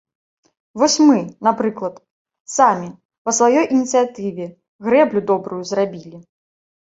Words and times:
Вось 0.83 0.93
мы, 1.07 1.17
напрыклад, 1.47 1.95
самі, 2.55 2.89
па 3.29 3.35
сваёй 3.39 3.61
ініцыятыве, 3.75 4.45
грэблю 4.87 5.19
добрую 5.33 5.61
зрабілі. 5.73 6.17